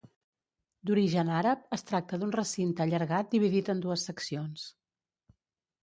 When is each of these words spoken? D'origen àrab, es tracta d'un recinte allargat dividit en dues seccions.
D'origen 0.89 1.29
àrab, 1.41 1.67
es 1.77 1.85
tracta 1.91 2.19
d'un 2.23 2.35
recinte 2.39 2.85
allargat 2.89 3.31
dividit 3.37 3.73
en 3.77 3.87
dues 3.87 4.11
seccions. 4.11 4.69